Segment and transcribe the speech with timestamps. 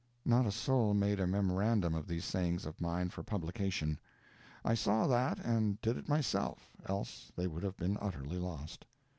[0.25, 3.99] Not a soul made a memorandum of these sayings of mine, for publication.
[4.65, 8.85] I saw that, and did it myself, else they would have been utterly lost.